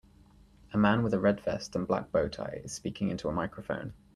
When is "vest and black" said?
1.41-2.11